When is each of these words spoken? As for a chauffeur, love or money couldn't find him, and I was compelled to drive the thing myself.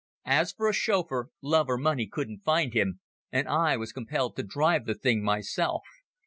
As 0.25 0.51
for 0.51 0.67
a 0.67 0.73
chauffeur, 0.73 1.27
love 1.43 1.69
or 1.69 1.77
money 1.77 2.07
couldn't 2.07 2.39
find 2.41 2.73
him, 2.73 3.01
and 3.31 3.47
I 3.47 3.77
was 3.77 3.91
compelled 3.93 4.35
to 4.37 4.41
drive 4.41 4.87
the 4.87 4.95
thing 4.95 5.23
myself. 5.23 5.83